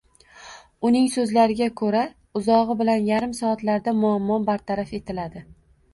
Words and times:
Uning 0.87 1.03
soʻzlariga 1.15 1.67
koʻra, 1.83 2.01
uzogʻi 2.41 2.77
bilan 2.81 3.07
yarim 3.11 3.37
soatlarda 3.43 3.95
muammo 4.03 4.43
bartaraf 4.49 4.97
etiladi. 5.01 5.45